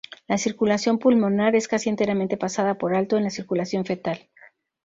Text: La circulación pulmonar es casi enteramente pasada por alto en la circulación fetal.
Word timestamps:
La 0.27 0.39
circulación 0.39 0.97
pulmonar 0.97 1.55
es 1.55 1.67
casi 1.67 1.87
enteramente 1.87 2.35
pasada 2.35 2.79
por 2.79 2.95
alto 2.95 3.17
en 3.17 3.23
la 3.25 3.29
circulación 3.29 3.85
fetal. 3.85 4.31